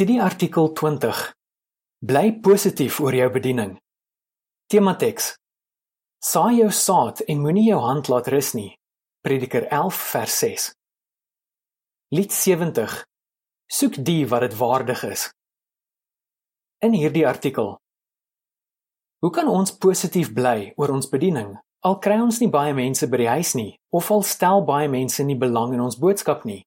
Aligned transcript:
Studieartikel 0.00 0.72
20. 0.72 1.34
Bly 2.00 2.28
positief 2.40 3.02
oor 3.04 3.12
jou 3.12 3.26
bediening. 3.34 3.74
Tema 4.72 4.94
teks. 4.96 5.26
Saai 6.24 6.62
jou 6.62 6.70
saad 6.72 7.20
en 7.28 7.42
moenie 7.42 7.66
jou 7.66 7.80
hand 7.84 8.08
laat 8.08 8.30
rus 8.32 8.54
nie. 8.56 8.70
Prediker 9.20 9.66
11 9.68 9.98
vers 10.12 10.38
6. 10.38 10.64
Lied 12.16 12.32
70. 12.32 12.94
Soek 13.68 14.00
die 14.00 14.24
wat 14.30 14.46
dit 14.46 14.56
waardig 14.62 15.04
is. 15.10 15.26
In 16.80 16.96
hierdie 16.96 17.26
artikel. 17.28 17.74
Hoe 19.20 19.32
kan 19.36 19.52
ons 19.52 19.76
positief 19.76 20.32
bly 20.32 20.72
oor 20.80 20.96
ons 20.96 21.12
bediening? 21.12 21.58
Al 21.84 22.00
kry 22.00 22.16
ons 22.24 22.40
nie 22.40 22.48
baie 22.48 22.72
mense 22.72 23.04
by 23.04 23.20
die 23.20 23.32
huis 23.36 23.52
nie 23.52 23.74
of 23.92 24.08
al 24.08 24.24
stel 24.24 24.64
baie 24.64 24.88
mense 24.88 25.20
nie 25.28 25.36
belang 25.36 25.76
in 25.76 25.84
ons 25.84 26.00
boodskap 26.00 26.48
nie. 26.48 26.62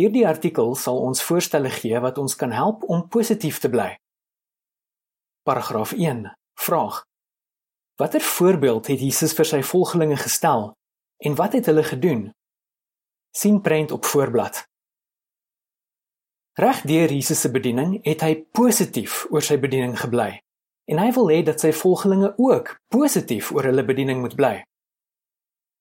Hierdie 0.00 0.24
artikel 0.24 0.70
sal 0.80 0.96
ons 1.04 1.20
voorstelle 1.20 1.68
gee 1.74 1.98
wat 2.00 2.16
ons 2.18 2.32
kan 2.40 2.54
help 2.56 2.86
om 2.88 3.02
positief 3.12 3.58
te 3.60 3.68
bly. 3.68 3.90
Paragraaf 5.44 5.92
1. 5.92 6.22
Vraag: 6.56 7.02
Watter 8.00 8.24
voorbeeld 8.24 8.88
het 8.88 9.02
Jesus 9.04 9.34
vir 9.36 9.48
sy 9.50 9.60
volgelinge 9.72 10.16
gestel 10.22 10.70
en 11.20 11.36
wat 11.36 11.58
het 11.58 11.68
hulle 11.68 11.84
gedoen? 11.84 12.30
sien 13.36 13.60
prent 13.60 13.92
op 13.92 14.08
voorblad. 14.08 14.62
Regdeur 16.58 17.12
Jesus 17.12 17.40
se 17.40 17.50
bediening 17.52 18.00
het 18.02 18.24
hy 18.24 18.32
positief 18.56 19.26
oor 19.30 19.44
sy 19.44 19.60
bediening 19.60 19.94
gebly 20.00 20.32
en 20.90 20.98
hy 20.98 21.12
wil 21.14 21.28
hê 21.30 21.44
dat 21.44 21.60
sy 21.60 21.74
volgelinge 21.76 22.32
ook 22.40 22.72
positief 22.88 23.52
oor 23.52 23.68
hulle 23.68 23.84
bediening 23.84 24.24
moet 24.24 24.34
bly. 24.40 24.56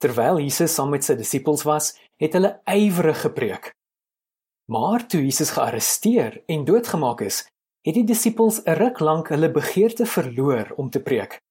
Terwyl 0.04 0.44
Jesus 0.44 0.76
saam 0.76 0.92
met 0.92 1.08
sy 1.08 1.16
disippels 1.16 1.64
was, 1.64 1.94
het 2.20 2.36
hulle 2.36 2.58
ywerig 2.68 3.24
gepreek 3.24 3.74
Maar 4.70 5.08
toe 5.08 5.22
Jesus 5.22 5.50
gearresteer 5.50 6.44
en 6.46 6.66
doodgemaak 6.66 7.22
is, 7.22 7.38
het 7.82 7.96
die 7.98 8.04
disippels 8.06 8.62
'n 8.64 8.78
ruk 8.78 9.00
lank 9.00 9.28
hulle 9.28 9.52
begeerte 9.52 10.06
verloor 10.06 10.74
om 10.76 10.90
te 10.90 11.02
preek. 11.02 11.42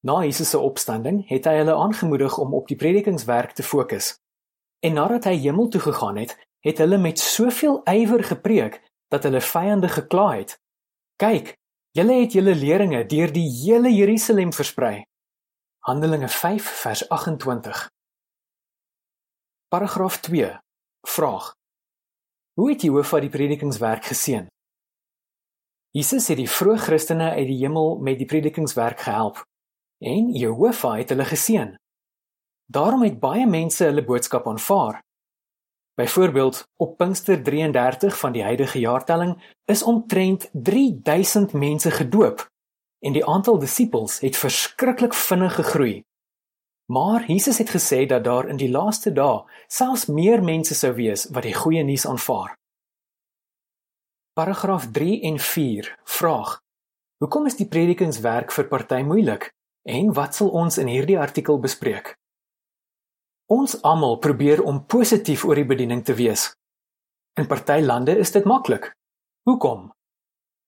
Na 0.00 0.22
Jesus 0.22 0.50
se 0.50 0.58
opstanding 0.58 1.28
het 1.28 1.44
hy 1.44 1.56
hulle 1.56 1.74
aangemoedig 1.74 2.38
om 2.38 2.54
op 2.54 2.68
die 2.68 2.76
predikingswerk 2.76 3.52
te 3.52 3.62
fokus. 3.62 4.18
En 4.80 4.92
nadat 4.92 5.24
hy 5.24 5.36
hemel 5.36 5.68
toe 5.68 5.80
gegaan 5.80 6.16
het, 6.16 6.48
het 6.60 6.78
hulle 6.78 6.98
met 6.98 7.18
soveel 7.18 7.80
ywer 7.84 8.24
gepreek 8.24 8.80
dat 9.08 9.22
hulle 9.22 9.40
vyande 9.40 9.88
gekla 9.88 10.30
het. 10.36 10.60
Kyk, 11.16 11.58
julle 11.90 12.20
het 12.20 12.32
julle 12.32 12.54
leringe 12.54 13.06
deur 13.06 13.32
die 13.32 13.50
hele 13.50 13.92
Jerusalem 13.92 14.52
versprei. 14.52 15.04
Handelinge 15.78 16.28
5 16.28 16.64
vers 16.64 17.08
28. 17.08 17.90
Paragraaf 19.68 20.20
2. 20.20 20.58
Vraag: 21.06 21.54
Hoe 22.54 22.70
het 22.70 22.82
Jehovah 22.82 23.18
die 23.20 23.30
predikingswerk 23.30 24.04
geseën? 24.06 24.44
Jesus 25.90 26.28
het 26.30 26.38
die 26.38 26.50
vroeë 26.50 26.84
Christene 26.84 27.32
uit 27.34 27.48
die 27.48 27.56
hemel 27.64 27.96
met 27.98 28.20
die 28.20 28.28
predikingswerk 28.30 29.00
gehelp 29.02 29.40
en 29.98 30.28
Jehovah 30.38 31.00
het 31.00 31.10
hulle 31.10 31.26
geseën. 31.26 31.72
Daarom 32.70 33.02
het 33.02 33.18
baie 33.18 33.46
mense 33.50 33.88
hulle 33.88 34.04
boodskap 34.06 34.46
aanvaar. 34.46 35.00
Byvoorbeeld, 35.98 36.62
op 36.78 36.96
Pinkster 36.96 37.42
33 37.42 38.18
van 38.18 38.32
die 38.32 38.42
huidige 38.42 38.78
jaartelling 38.78 39.34
is 39.70 39.82
omtrent 39.82 40.48
3000 40.52 41.52
mense 41.52 41.90
gedoop 41.90 42.46
en 43.02 43.18
die 43.18 43.26
aantal 43.26 43.58
disippels 43.58 44.20
het 44.22 44.38
verskriklik 44.38 45.14
vinnig 45.14 45.54
gegroei. 45.54 46.02
Maar 46.86 47.24
Jesus 47.26 47.58
het 47.58 47.70
gesê 47.70 48.06
dat 48.06 48.24
daar 48.24 48.48
in 48.48 48.56
die 48.56 48.70
laaste 48.70 49.12
dae 49.12 49.44
selfs 49.66 50.06
meer 50.06 50.42
mense 50.42 50.74
sou 50.74 50.92
wees 50.92 51.24
wat 51.32 51.46
die 51.46 51.54
goeie 51.54 51.84
nuus 51.84 52.04
aanvaar. 52.06 52.58
Paragraaf 54.34 54.90
3 54.90 55.20
en 55.22 55.38
4 55.38 55.98
vraag: 56.04 56.58
Hoekom 57.22 57.46
is 57.46 57.56
die 57.56 57.68
predikingswerk 57.68 58.52
vir 58.52 58.68
party 58.68 59.00
moeilik 59.06 59.48
en 59.88 60.12
wat 60.12 60.34
sal 60.34 60.50
ons 60.50 60.76
in 60.78 60.90
hierdie 60.92 61.18
artikel 61.18 61.60
bespreek? 61.60 62.16
Ons 63.48 63.80
almal 63.82 64.18
probeer 64.18 64.62
om 64.62 64.84
positief 64.84 65.44
oor 65.44 65.54
die 65.54 65.68
bediening 65.68 66.04
te 66.04 66.14
wees. 66.14 66.50
In 67.40 67.46
party 67.46 67.80
lande 67.80 68.18
is 68.18 68.32
dit 68.32 68.44
maklik. 68.44 68.92
Hoekom? 69.48 69.93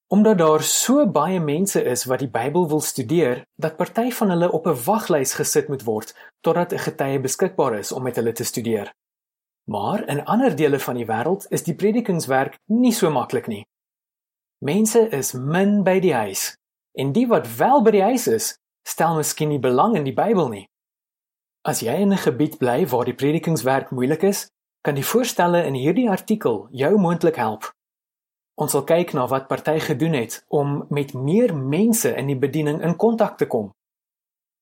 Omdat 0.07 0.37
daar 0.37 0.63
so 0.63 1.03
baie 1.11 1.39
mense 1.39 1.83
is 1.83 2.05
wat 2.05 2.19
die 2.19 2.29
Bybel 2.31 2.67
wil 2.69 2.81
studeer, 2.81 3.41
dat 3.59 3.75
party 3.75 4.11
van 4.11 4.29
hulle 4.29 4.51
op 4.51 4.67
'n 4.67 4.83
waglys 4.85 5.33
gesit 5.33 5.67
moet 5.67 5.83
word 5.83 6.15
totdat 6.41 6.71
'n 6.71 6.79
getuie 6.79 7.19
beskikbaar 7.19 7.77
is 7.79 7.91
om 7.91 8.03
met 8.03 8.15
hulle 8.15 8.31
te 8.31 8.43
studeer. 8.43 8.93
Maar 9.69 10.07
in 10.07 10.25
ander 10.25 10.55
dele 10.55 10.79
van 10.79 10.95
die 10.95 11.05
wêreld 11.05 11.45
is 11.49 11.63
die 11.63 11.75
predikingswerk 11.75 12.57
nie 12.65 12.91
so 12.91 13.09
maklik 13.09 13.47
nie. 13.47 13.65
Mense 14.57 15.09
is 15.09 15.33
min 15.33 15.83
by 15.83 15.99
die 15.99 16.13
huis 16.13 16.55
en 16.93 17.11
die 17.11 17.27
wat 17.27 17.55
wel 17.55 17.81
by 17.81 17.91
die 17.91 18.01
huis 18.01 18.27
is, 18.27 18.57
stel 18.87 19.15
miskien 19.15 19.49
nie 19.49 19.59
belang 19.59 19.95
in 19.95 20.03
die 20.03 20.13
Bybel 20.13 20.47
nie. 20.49 20.69
As 21.61 21.79
jy 21.79 21.93
in 21.93 22.13
'n 22.13 22.17
gebied 22.17 22.57
bly 22.57 22.87
waar 22.87 23.05
die 23.05 23.13
predikingswerk 23.13 23.91
moeilik 23.91 24.23
is, 24.23 24.47
kan 24.81 24.95
die 24.95 25.05
voorstelle 25.05 25.65
in 25.65 25.73
hierdie 25.73 26.09
artikel 26.09 26.67
jou 26.71 26.97
moontlik 26.97 27.35
help. 27.35 27.76
Ons 28.57 28.73
sal 28.73 28.83
kyk 28.89 29.13
na 29.13 29.27
wat 29.29 29.45
party 29.47 29.77
gedoen 29.85 30.15
het 30.17 30.39
om 30.49 30.85
met 30.89 31.13
meer 31.13 31.53
mense 31.55 32.09
in 32.17 32.31
die 32.31 32.39
bediening 32.41 32.81
in 32.81 32.95
kontak 32.97 33.37
te 33.37 33.45
kom. 33.45 33.69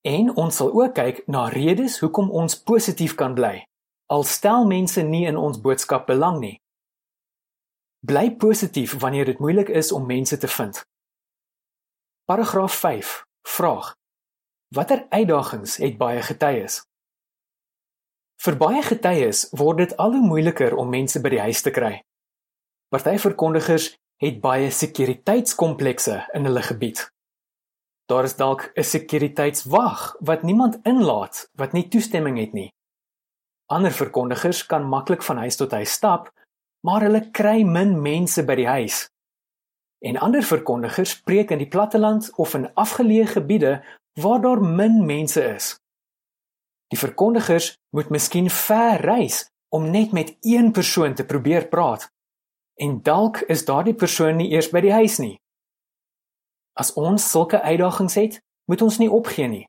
En 0.03 0.33
ons 0.35 0.55
sal 0.55 0.73
ook 0.75 0.97
kyk 0.97 1.23
na 1.31 1.47
redes 1.49 1.99
hoekom 2.03 2.27
ons 2.29 2.59
positief 2.59 3.15
kan 3.15 3.33
bly. 3.37 3.63
Al 4.11 4.23
stel 4.27 4.67
mense 4.67 5.01
nie 5.01 5.23
in 5.25 5.37
ons 5.39 5.61
boodskap 5.61 6.05
belang 6.11 6.41
nie. 6.43 6.57
Bly 8.05 8.35
positief 8.37 8.99
wanneer 9.01 9.31
dit 9.31 9.39
moeilik 9.39 9.71
is 9.71 9.91
om 9.91 10.05
mense 10.05 10.37
te 10.37 10.47
vind. 10.47 10.83
Paragraaf 12.29 12.73
5. 12.73 13.23
Vraag: 13.47 13.95
Watter 14.75 15.05
uitdagings 15.09 15.77
het 15.77 15.97
baie 15.97 16.21
getuies? 16.21 16.83
Vir 18.43 18.57
baie 18.59 18.83
getuies 18.83 19.47
word 19.55 19.77
dit 19.77 19.97
al 19.97 20.11
hoe 20.17 20.27
moeiliker 20.27 20.75
om 20.75 20.89
mense 20.89 21.21
by 21.21 21.31
die 21.33 21.41
huis 21.47 21.61
te 21.61 21.71
kry. 21.71 22.03
Partyverkondigers 22.93 23.95
het 24.21 24.39
baie 24.41 24.69
sekuriteitskomplekse 24.71 26.19
in 26.37 26.45
hulle 26.45 26.61
gebied. 26.61 27.01
Daar 28.05 28.23
is 28.23 28.35
dalk 28.35 28.71
'n 28.75 28.83
sekuriteitswag 28.83 30.15
wat 30.19 30.43
niemand 30.43 30.79
inlaat 30.83 31.49
wat 31.53 31.71
nie 31.73 31.87
toestemming 31.87 32.37
het 32.37 32.53
nie. 32.53 32.71
Ander 33.65 33.91
verkondigers 33.91 34.65
kan 34.65 34.83
maklik 34.83 35.23
van 35.23 35.37
huis 35.37 35.55
tot 35.55 35.71
huis 35.71 35.91
stap, 35.91 36.31
maar 36.85 37.01
hulle 37.01 37.29
kry 37.31 37.63
min 37.63 38.01
mense 38.01 38.45
by 38.45 38.55
die 38.55 38.67
huis. 38.67 39.09
En 40.05 40.17
ander 40.17 40.43
verkondigers 40.43 41.21
preek 41.21 41.51
in 41.51 41.57
die 41.57 41.67
platteland 41.67 42.29
of 42.35 42.53
in 42.53 42.73
afgeleë 42.73 43.25
gebiede 43.25 43.83
waar 44.21 44.41
daar 44.41 44.61
min 44.61 45.05
mense 45.05 45.43
is. 45.55 45.79
Die 46.87 46.99
verkondigers 46.99 47.77
moet 47.89 48.09
miskien 48.09 48.49
ver 48.49 49.01
reis 49.01 49.49
om 49.69 49.89
net 49.91 50.11
met 50.11 50.37
een 50.41 50.71
persoon 50.71 51.13
te 51.13 51.25
probeer 51.25 51.67
praat 51.67 52.13
en 52.75 53.01
dalk 53.01 53.37
is 53.47 53.65
daardie 53.65 53.95
persoon 53.95 54.35
nie 54.35 54.51
eers 54.51 54.69
by 54.71 54.81
die 54.83 54.93
huis 54.93 55.17
nie. 55.23 55.35
As 56.75 56.91
ons 56.99 57.23
sulke 57.31 57.61
uitdagings 57.61 58.17
het, 58.19 58.39
moet 58.67 58.81
ons 58.83 58.97
nie 58.99 59.11
opgee 59.11 59.47
nie. 59.47 59.63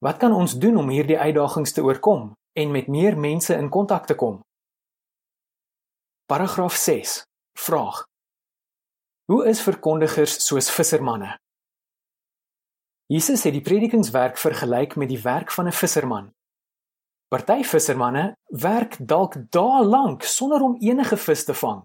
Wat 0.00 0.20
kan 0.20 0.32
ons 0.32 0.56
doen 0.60 0.76
om 0.80 0.88
hierdie 0.92 1.18
uitdagings 1.18 1.72
te 1.76 1.84
oorkom 1.84 2.30
en 2.56 2.72
met 2.72 2.88
meer 2.88 3.18
mense 3.20 3.54
in 3.54 3.68
kontak 3.72 4.06
te 4.08 4.16
kom? 4.16 4.40
Paragraaf 6.26 6.74
6. 6.74 7.22
Vraag: 7.58 8.04
Hoe 9.30 9.46
is 9.48 9.60
verkondigers 9.62 10.38
soos 10.46 10.70
vissermanne? 10.70 11.36
Jesus 13.06 13.44
het 13.46 13.54
die 13.54 13.62
predikingswerk 13.62 14.38
vergelyk 14.38 14.96
met 14.96 15.08
die 15.08 15.20
werk 15.22 15.52
van 15.52 15.68
'n 15.68 15.72
visserman. 15.72 16.32
Party 17.28 17.62
vissermanne 17.62 18.36
werk 18.46 18.96
dalk 19.00 19.34
dae 19.50 19.84
lank 19.84 20.22
sonder 20.22 20.60
om 20.60 20.76
enige 20.80 21.16
vis 21.16 21.44
te 21.44 21.54
vang 21.54 21.84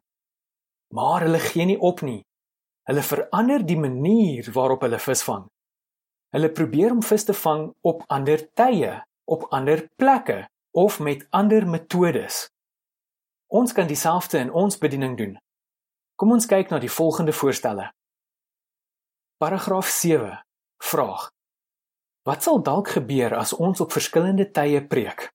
maar 0.92 1.26
hulle 1.26 1.40
gee 1.40 1.66
nie 1.66 1.80
op 1.80 2.02
nie. 2.02 2.22
Hulle 2.90 3.04
verander 3.06 3.66
die 3.66 3.78
manier 3.80 4.48
waarop 4.54 4.82
hulle 4.86 5.00
vis 5.00 5.24
vang. 5.24 5.46
Hulle 6.36 6.52
probeer 6.52 6.92
om 6.92 7.04
vis 7.04 7.26
te 7.28 7.36
vang 7.36 7.70
op 7.88 8.04
ander 8.08 8.44
tye, 8.56 9.02
op 9.28 9.48
ander 9.52 9.88
plekke 9.96 10.46
of 10.72 11.00
met 11.00 11.28
ander 11.30 11.68
metodes. 11.68 12.48
Ons 13.52 13.74
kan 13.76 13.88
dieselfde 13.88 14.40
in 14.40 14.52
ons 14.52 14.78
bediening 14.80 15.18
doen. 15.18 15.36
Kom 16.16 16.32
ons 16.32 16.48
kyk 16.48 16.72
na 16.72 16.80
die 16.80 16.92
volgende 16.92 17.34
voorstelle. 17.36 17.90
Paragraaf 19.42 19.90
7. 19.90 20.38
Vraag: 20.84 21.32
Wat 22.24 22.44
sal 22.44 22.62
dalk 22.64 22.94
gebeur 22.96 23.36
as 23.36 23.54
ons 23.54 23.82
op 23.82 23.92
verskillende 23.92 24.48
tye 24.54 24.80
preek? 24.88 25.32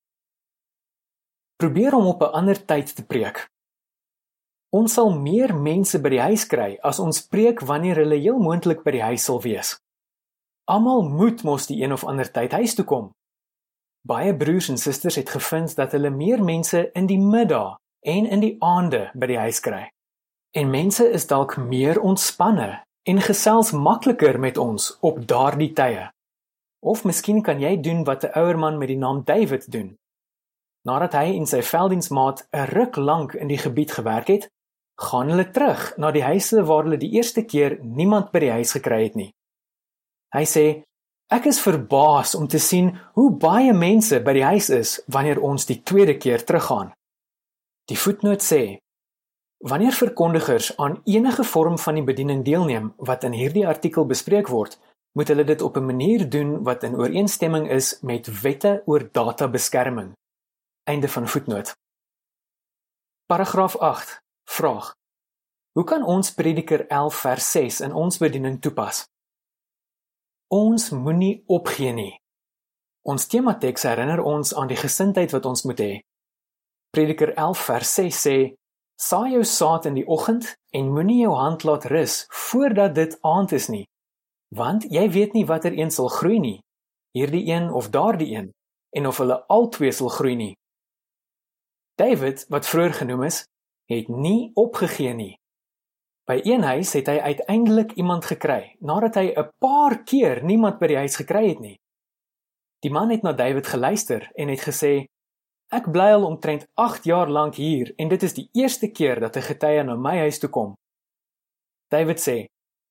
Probeer 1.60 1.94
om 1.94 2.06
op 2.06 2.22
'n 2.22 2.32
ander 2.40 2.64
tyd 2.64 2.94
te 2.96 3.04
preek. 3.04 3.48
Ons 4.74 4.96
sal 4.98 5.12
meer 5.14 5.54
mense 5.54 5.98
by 6.02 6.10
die 6.10 6.22
huis 6.22 6.44
kry 6.50 6.76
as 6.82 6.98
ons 6.98 7.22
preek 7.30 7.62
wanneer 7.62 8.00
hulle 8.02 8.18
heel 8.18 8.38
moontlik 8.42 8.82
by 8.84 8.96
die 8.96 9.04
huis 9.04 9.24
sal 9.28 9.40
wees. 9.42 9.76
Almal 10.66 11.04
moet 11.06 11.44
mos 11.46 11.68
die 11.70 11.82
een 11.82 11.92
of 11.92 12.04
ander 12.04 12.26
tyd 12.26 12.52
huis 12.52 12.74
toe 12.74 12.84
kom. 12.84 13.10
Baie 14.06 14.34
broers 14.34 14.68
en 14.68 14.78
susters 14.78 15.18
het 15.18 15.30
gevind 15.30 15.76
dat 15.78 15.92
hulle 15.94 16.10
meer 16.10 16.42
mense 16.42 16.90
in 16.94 17.06
die 17.06 17.18
middag 17.18 17.76
en 18.06 18.26
in 18.26 18.42
die 18.42 18.56
aande 18.62 19.10
by 19.14 19.30
die 19.30 19.38
huis 19.38 19.60
kry. 19.62 19.86
En 20.54 20.70
mense 20.70 21.06
is 21.10 21.26
dalk 21.26 21.56
meer 21.56 22.00
ontspanne 22.00 22.82
en 23.06 23.22
gesels 23.22 23.70
makliker 23.72 24.38
met 24.42 24.58
ons 24.58 24.96
op 25.06 25.22
daardie 25.28 25.72
tye. 25.78 26.08
Of 26.82 27.04
miskien 27.04 27.42
kan 27.42 27.60
jy 27.62 27.76
doen 27.82 28.04
wat 28.04 28.24
'n 28.24 28.34
ouer 28.38 28.58
man 28.58 28.78
met 28.78 28.88
die 28.88 28.98
naam 28.98 29.22
David 29.24 29.70
doen. 29.72 29.96
Nadat 30.86 31.12
hy 31.12 31.36
en 31.36 31.46
sy 31.46 31.62
veldiensmaat 31.62 32.46
'n 32.52 32.66
ruk 32.74 32.96
lank 32.96 33.34
in 33.34 33.48
die 33.48 33.58
gebied 33.58 33.92
gewerk 33.92 34.26
het, 34.26 34.48
gaan 34.96 35.28
hulle 35.30 35.50
terug 35.50 35.92
na 35.98 36.10
die 36.10 36.24
huise 36.24 36.62
waar 36.64 36.84
hulle 36.84 36.98
die 36.98 37.12
eerste 37.18 37.44
keer 37.44 37.78
niemand 37.82 38.32
by 38.32 38.40
die 38.40 38.54
huis 38.56 38.72
gekry 38.72 39.02
het 39.04 39.16
nie. 39.16 39.30
Hy 40.34 40.44
sê: 40.44 40.82
"Ek 41.30 41.46
is 41.46 41.60
verbaas 41.60 42.34
om 42.34 42.48
te 42.48 42.58
sien 42.58 42.96
hoe 43.14 43.30
baie 43.30 43.72
mense 43.72 44.20
by 44.20 44.32
die 44.32 44.44
huis 44.44 44.70
is 44.70 45.00
wanneer 45.06 45.40
ons 45.40 45.66
die 45.66 45.82
tweede 45.82 46.16
keer 46.18 46.44
teruggaan." 46.44 46.92
Die 47.88 47.98
voetnoot 47.98 48.42
sê: 48.42 48.78
Wanneer 49.58 49.92
verkondigers 49.92 50.76
aan 50.76 51.00
enige 51.04 51.44
vorm 51.44 51.78
van 51.78 51.94
die 51.94 52.04
bediening 52.04 52.44
deelneem 52.44 52.92
wat 52.96 53.24
in 53.24 53.32
hierdie 53.32 53.66
artikel 53.66 54.04
bespreek 54.04 54.48
word, 54.48 54.78
moet 55.16 55.28
hulle 55.32 55.44
dit 55.44 55.62
op 55.62 55.76
'n 55.76 55.86
manier 55.86 56.28
doen 56.28 56.62
wat 56.62 56.82
in 56.82 56.96
ooreenstemming 56.96 57.70
is 57.70 58.00
met 58.02 58.40
wette 58.42 58.82
oor 58.86 59.08
databeskerming. 59.12 60.12
Einde 60.84 61.08
van 61.08 61.28
voetnoot. 61.28 61.74
Paragraaf 63.26 63.76
8. 63.76 64.25
Vraag: 64.48 64.94
Hoe 65.72 65.84
kan 65.84 66.04
ons 66.04 66.34
Prediker 66.34 66.86
11 66.86 67.14
vers 67.14 67.50
6 67.50 67.80
in 67.80 67.92
ons 67.92 68.18
bediening 68.18 68.60
toepas? 68.60 69.04
Ons 70.48 70.90
moenie 70.90 71.42
opgee 71.46 71.92
nie. 71.92 72.12
Ons 73.02 73.26
temateks 73.26 73.82
herinner 73.82 74.22
ons 74.22 74.54
aan 74.54 74.70
die 74.70 74.78
gesindheid 74.78 75.34
wat 75.34 75.46
ons 75.46 75.64
moet 75.66 75.82
hê. 75.82 75.92
Prediker 76.94 77.34
11 77.34 77.64
vers 77.68 77.94
6 77.98 78.20
sê: 78.26 78.36
Saai 78.96 79.34
jou 79.34 79.42
saad 79.44 79.90
in 79.90 79.98
die 79.98 80.06
oggend 80.06 80.54
en 80.72 80.92
moenie 80.94 81.20
jou 81.24 81.34
hand 81.36 81.66
laat 81.68 81.84
rus 81.92 82.24
voordat 82.32 82.94
dit 82.94 83.18
aand 83.20 83.52
is 83.52 83.66
nie, 83.68 83.84
want 84.56 84.86
jy 84.88 85.04
weet 85.12 85.34
nie 85.36 85.44
watter 85.44 85.74
een 85.76 85.90
sal 85.90 86.08
groei 86.08 86.38
nie, 86.40 86.60
hierdie 87.12 87.44
een 87.50 87.68
of 87.68 87.90
daardie 87.92 88.30
een, 88.38 88.48
en 88.96 89.10
of 89.10 89.18
hulle 89.20 89.42
albei 89.52 89.92
sal 89.92 90.08
groei 90.08 90.36
nie. 90.36 90.54
David, 92.00 92.46
wat 92.48 92.66
vroeër 92.68 92.96
genoem 93.02 93.26
is, 93.28 93.42
het 93.86 94.08
nie 94.08 94.50
opgegee 94.54 95.14
nie. 95.14 95.34
By 96.26 96.40
een 96.42 96.62
huis 96.62 96.92
het 96.92 97.06
hy 97.06 97.18
uiteindelik 97.22 97.92
iemand 97.94 98.24
gekry, 98.26 98.76
nadat 98.80 99.14
hy 99.14 99.26
'n 99.30 99.50
paar 99.58 100.02
keer 100.02 100.44
niemand 100.44 100.78
by 100.78 100.86
die 100.86 100.96
huis 100.96 101.16
gekry 101.16 101.48
het 101.48 101.60
nie. 101.60 101.76
Die 102.82 102.90
man 102.90 103.10
het 103.10 103.22
na 103.22 103.32
David 103.32 103.66
geluister 103.66 104.30
en 104.34 104.48
het 104.48 104.60
gesê: 104.60 105.06
Ek 105.70 105.90
bly 105.90 106.12
al 106.14 106.26
omtrent 106.26 106.66
8 106.74 107.04
jaar 107.04 107.30
lank 107.30 107.54
hier 107.54 107.92
en 107.96 108.08
dit 108.08 108.22
is 108.22 108.34
die 108.34 108.48
eerste 108.52 108.90
keer 108.90 109.20
dat 109.20 109.36
'n 109.36 109.42
getuie 109.42 109.82
na 109.82 109.94
my 109.94 110.18
huis 110.18 110.38
toe 110.38 110.50
kom. 110.50 110.74
David 111.88 112.18
sê: 112.20 112.46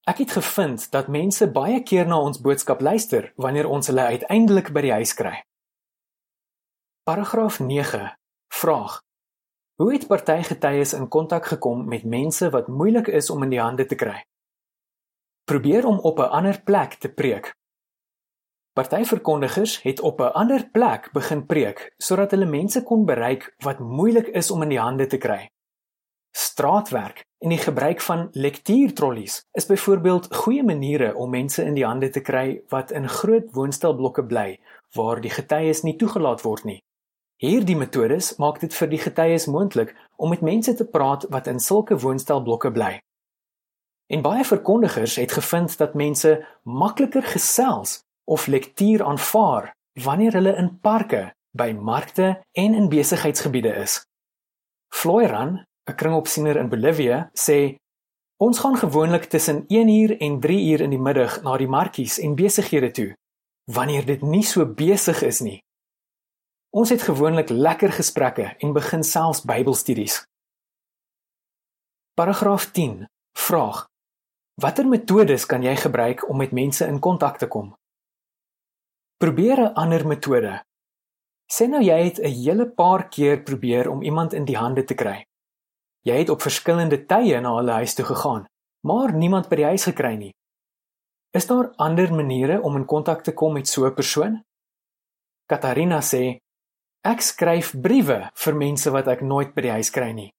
Ek 0.07 0.17
het 0.17 0.31
gevind 0.31 0.91
dat 0.91 1.07
mense 1.07 1.51
baie 1.51 1.83
keer 1.83 2.07
na 2.07 2.19
ons 2.19 2.41
boodskap 2.41 2.81
luister 2.81 3.33
wanneer 3.35 3.67
ons 3.69 3.87
hulle 3.87 4.01
uiteindelik 4.01 4.71
by 4.71 4.81
die 4.81 4.91
huis 4.91 5.13
kry. 5.13 5.41
Paragraaf 7.03 7.59
9. 7.59 8.13
Vraag: 8.53 9.01
Hoe 9.75 9.91
het 9.91 10.07
party 10.07 10.41
getuies 10.41 10.93
in 10.93 11.07
kontak 11.11 11.45
gekom 11.45 11.87
met 11.87 12.03
mense 12.07 12.47
wat 12.49 12.67
moeilik 12.67 13.07
is 13.07 13.29
om 13.29 13.43
in 13.43 13.49
die 13.51 13.59
hande 13.59 13.85
te 13.85 13.95
kry? 13.95 14.21
Probeer 15.43 15.85
om 15.85 15.99
op 15.99 16.19
'n 16.19 16.31
ander 16.37 16.61
plek 16.63 16.93
te 16.93 17.09
preek. 17.09 17.51
Party 18.73 19.03
verkondigers 19.03 19.81
het 19.81 19.99
op 19.99 20.19
'n 20.19 20.31
ander 20.41 20.69
plek 20.71 21.09
begin 21.11 21.45
preek 21.45 21.93
sodat 21.97 22.31
hulle 22.31 22.45
mense 22.45 22.83
kon 22.83 23.05
bereik 23.05 23.53
wat 23.57 23.79
moeilik 23.79 24.27
is 24.27 24.51
om 24.51 24.61
in 24.61 24.69
die 24.69 24.79
hande 24.79 25.07
te 25.07 25.17
kry. 25.17 25.49
Straatwerk 26.31 27.25
en 27.39 27.49
die 27.49 27.63
gebruik 27.67 28.01
van 28.01 28.27
lektuurtrollies 28.31 29.43
is 29.51 29.65
byvoorbeeld 29.65 30.35
goeie 30.35 30.63
maniere 30.63 31.15
om 31.15 31.29
mense 31.29 31.63
in 31.63 31.73
die 31.73 31.85
hande 31.85 32.09
te 32.09 32.21
kry 32.21 32.61
wat 32.67 32.91
in 32.91 33.09
groot 33.09 33.51
woonstelblokke 33.51 34.25
bly 34.25 34.59
waar 34.93 35.21
die 35.21 35.31
getuies 35.31 35.81
nie 35.81 35.95
toegelaat 35.95 36.41
word 36.41 36.63
nie. 36.63 36.84
Hierdie 37.45 37.75
metodes 37.77 38.31
maak 38.41 38.57
dit 38.63 38.73
vir 38.73 38.89
die 38.89 38.97
getuies 38.97 39.43
moontlik 39.45 39.91
om 40.17 40.31
met 40.33 40.41
mense 40.41 40.73
te 40.73 40.85
praat 40.89 41.27
wat 41.29 41.45
in 41.51 41.59
sulke 41.61 41.97
woonstelblokke 42.01 42.71
bly. 42.73 42.95
En 44.09 44.23
baie 44.25 44.45
verkondigers 44.45 45.19
het 45.21 45.35
gevind 45.37 45.75
dat 45.77 45.93
mense 45.93 46.31
makliker 46.63 47.25
gesels 47.35 47.99
of 48.25 48.47
lektuur 48.49 49.03
aanvaar 49.05 49.73
wanneer 50.01 50.39
hulle 50.39 50.55
in 50.57 50.71
parke, 50.81 51.21
by 51.53 51.69
markte 51.77 52.31
en 52.51 52.73
in 52.73 52.89
besigheidsgebiede 52.89 53.75
is. 53.83 54.01
Floyran, 54.89 55.61
'n 55.89 55.95
kringopsiener 55.95 56.57
in 56.57 56.69
Bolivia, 56.69 57.29
sê 57.33 57.77
ons 58.37 58.59
gaan 58.59 58.77
gewoonlik 58.77 59.25
tussen 59.25 59.65
1 59.67 59.89
uur 59.89 60.17
en 60.17 60.39
3 60.39 60.71
uur 60.71 60.81
in 60.81 60.89
die 60.89 61.05
middag 61.07 61.41
na 61.43 61.57
die 61.57 61.69
markies 61.69 62.19
en 62.19 62.35
besighede 62.35 62.91
toe 62.91 63.13
wanneer 63.71 64.05
dit 64.05 64.21
nie 64.21 64.43
so 64.43 64.65
besig 64.65 65.21
is 65.21 65.39
nie. 65.39 65.64
Ons 66.75 66.89
het 66.91 67.05
gewoonlik 67.07 67.49
lekker 67.49 67.91
gesprekke 67.95 68.45
en 68.59 68.73
begin 68.75 69.03
selfs 69.03 69.45
Bybelstudies. 69.47 70.25
Paragraaf 72.19 72.65
10. 72.75 73.05
Vraag: 73.37 73.85
Watter 74.59 74.87
metodes 74.87 75.45
kan 75.45 75.63
jy 75.63 75.75
gebruik 75.79 76.25
om 76.29 76.37
met 76.43 76.51
mense 76.51 76.83
in 76.83 76.99
kontak 76.99 77.39
te 77.39 77.47
kom? 77.47 77.71
Probeer 79.23 79.61
'n 79.61 79.73
ander 79.73 80.07
metode. 80.07 80.63
Sê 81.47 81.69
nou 81.69 81.81
jy 81.81 81.99
het 82.03 82.19
'n 82.19 82.35
hele 82.43 82.67
paar 82.67 83.07
keer 83.07 83.43
probeer 83.43 83.89
om 83.89 84.01
iemand 84.01 84.33
in 84.33 84.45
die 84.45 84.57
hande 84.57 84.83
te 84.83 84.95
kry. 84.95 85.25
Jy 86.01 86.17
het 86.17 86.29
op 86.29 86.41
verskillende 86.41 87.05
tye 87.05 87.39
na 87.39 87.55
hulle 87.55 87.71
huis 87.71 87.93
toe 87.93 88.05
gegaan, 88.05 88.45
maar 88.81 89.13
niemand 89.13 89.49
by 89.49 89.55
die 89.55 89.65
huis 89.71 89.83
gekry 89.83 90.15
nie. 90.15 90.33
Is 91.31 91.47
daar 91.47 91.73
ander 91.75 92.13
maniere 92.13 92.61
om 92.61 92.75
in 92.75 92.85
kontak 92.85 93.23
te 93.23 93.33
kom 93.33 93.53
met 93.53 93.67
so 93.67 93.85
'n 93.85 93.93
persoon? 93.93 94.43
Katarina 95.45 96.01
sê 96.01 96.44
ek 97.05 97.21
skryf 97.21 97.73
briewe 97.77 98.19
vir 98.33 98.55
mense 98.57 98.91
wat 98.91 99.07
ek 99.07 99.21
nooit 99.21 99.53
by 99.53 99.61
die 99.61 99.75
huis 99.77 99.91
kry 99.93 100.11
nie. 100.11 100.31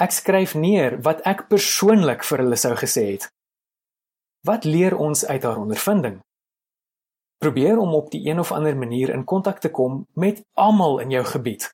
Ek 0.00 0.10
skryf 0.16 0.54
neer 0.58 0.96
wat 1.04 1.20
ek 1.28 1.46
persoonlik 1.50 2.24
vir 2.24 2.42
hulle 2.42 2.56
sou 2.58 2.72
gesê 2.80 3.04
het. 3.12 3.28
Wat 4.44 4.64
leer 4.64 4.96
ons 4.96 5.24
uit 5.24 5.44
haar 5.44 5.60
ondervinding? 5.60 6.18
Probeer 7.38 7.78
om 7.78 7.94
op 7.94 8.10
die 8.10 8.24
een 8.26 8.40
of 8.40 8.52
ander 8.52 8.76
manier 8.76 9.12
in 9.12 9.24
kontak 9.24 9.60
te 9.60 9.70
kom 9.70 10.06
met 10.14 10.42
almal 10.56 10.98
in 11.04 11.12
jou 11.12 11.24
gebied. 11.24 11.68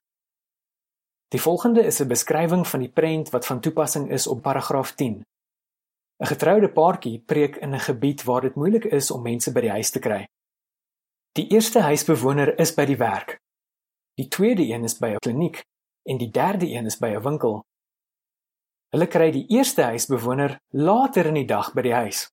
Die 1.30 1.40
volgende 1.40 1.82
is 1.86 2.00
'n 2.00 2.08
beskrywing 2.08 2.66
van 2.66 2.80
die 2.80 2.92
prent 2.92 3.30
wat 3.30 3.46
van 3.46 3.60
toepassing 3.60 4.10
is 4.10 4.26
op 4.26 4.42
paragraaf 4.42 4.92
10. 4.92 5.22
'n 6.20 6.26
Getroude 6.26 6.68
paartjie 6.68 7.22
preek 7.26 7.56
in 7.56 7.74
'n 7.74 7.80
gebied 7.80 8.24
waar 8.24 8.40
dit 8.40 8.54
moeilik 8.54 8.84
is 8.84 9.10
om 9.10 9.22
mense 9.22 9.52
by 9.52 9.60
die 9.60 9.70
huis 9.70 9.90
te 9.90 9.98
kry. 9.98 10.26
Die 11.32 11.46
eerste 11.48 11.80
huisbewoner 11.80 12.58
is 12.58 12.74
by 12.74 12.84
die 12.84 12.96
werk. 12.96 13.38
Die 14.18 14.28
tweede 14.28 14.66
een 14.66 14.84
is 14.84 14.98
by 14.98 15.14
'n 15.14 15.18
kliniek 15.18 15.64
en 16.08 16.18
die 16.18 16.30
derde 16.30 16.66
een 16.66 16.86
is 16.86 16.98
by 16.98 17.08
'n 17.14 17.22
winkel. 17.22 17.64
Hulle 18.90 19.06
kry 19.06 19.30
die 19.30 19.46
eerste 19.48 19.82
huisbewoner 19.82 20.58
later 20.74 21.26
in 21.26 21.34
die 21.34 21.46
dag 21.46 21.72
by 21.72 21.82
die 21.82 21.94
huis. 21.94 22.28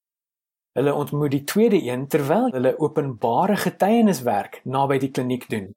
Hulle 0.73 0.93
ontmoet 0.93 1.31
die 1.31 1.43
tweede 1.43 1.77
een 1.81 2.07
terwyl 2.07 2.51
hulle 2.51 2.79
openbare 2.79 3.57
getuieniswerk 3.57 4.61
naby 4.65 4.97
die 4.97 5.11
kliniek 5.11 5.49
doen. 5.49 5.71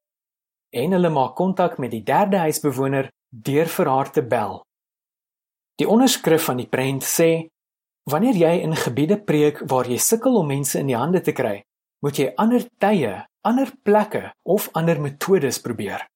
En 0.72 0.92
hulle 0.92 1.08
maak 1.08 1.36
kontak 1.36 1.78
met 1.78 1.90
die 1.90 2.02
derde 2.02 2.36
huisbewoner 2.36 3.10
deur 3.28 3.68
vir 3.68 3.86
haar 3.86 4.10
te 4.12 4.22
bel. 4.22 4.62
Die 5.80 5.88
onderskrif 5.88 6.44
van 6.44 6.56
die 6.56 6.68
prent 6.68 7.04
sê: 7.04 7.48
Wanneer 8.10 8.36
jy 8.36 8.52
in 8.64 8.76
gebiede 8.76 9.20
preek 9.24 9.62
waar 9.68 9.88
jy 9.88 9.98
sukkel 9.98 10.36
om 10.36 10.46
mense 10.46 10.78
in 10.78 10.86
die 10.86 10.96
hande 10.96 11.20
te 11.20 11.32
kry, 11.32 11.60
moet 12.04 12.16
jy 12.16 12.32
ander 12.36 12.64
tye, 12.80 13.14
ander 13.40 13.72
plekke 13.82 14.34
of 14.42 14.68
ander 14.72 15.00
metodes 15.00 15.60
probeer. 15.60 16.08